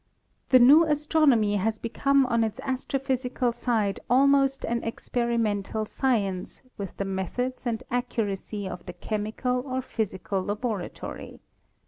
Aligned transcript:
The 0.49 0.57
New 0.57 0.83
Astronomy 0.83 1.57
has 1.57 1.77
become 1.77 2.25
on 2.25 2.43
its 2.43 2.59
astrophysical 2.61 3.53
side 3.53 3.99
almost 4.09 4.65
an 4.65 4.83
experimental 4.83 5.85
science 5.85 6.63
with 6.75 6.97
the 6.97 7.05
methods 7.05 7.67
and 7.67 7.83
accuracy 7.91 8.67
of 8.67 8.83
the 8.87 8.93
chemical 8.93 9.59
or 9.63 9.79
physical 9.83 10.41
laboratory. 10.41 11.39